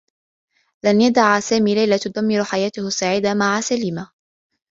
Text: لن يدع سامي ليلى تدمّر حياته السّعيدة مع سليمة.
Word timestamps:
لن 0.83 1.01
يدع 1.01 1.39
سامي 1.39 1.75
ليلى 1.75 1.97
تدمّر 1.99 2.43
حياته 2.43 2.87
السّعيدة 2.87 3.33
مع 3.33 3.61
سليمة. 3.61 4.11